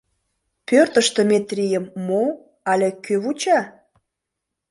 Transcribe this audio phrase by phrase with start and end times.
[0.67, 2.23] Пӧртыштӧ Метрийым мо
[2.71, 3.59] але кӧ вуча?